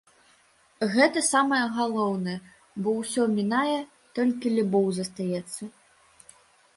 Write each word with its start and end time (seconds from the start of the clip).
Гэта 0.93 1.19
самае 1.33 1.59
галоўнае, 1.77 2.37
бо 2.87 2.93
ўсё 3.01 3.25
мінае, 3.35 3.77
толькі 4.21 4.53
любоў 4.57 4.87
застаецца. 4.99 5.61